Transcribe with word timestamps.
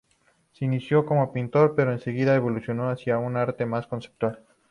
Se 0.53 0.65
inició 0.65 1.05
como 1.05 1.31
pintor, 1.31 1.75
pero 1.75 1.91
enseguida 1.91 2.33
evolucionó 2.33 2.89
hacia 2.89 3.19
un 3.19 3.37
arte 3.37 3.67
más 3.67 3.85
conceptual. 3.85 4.39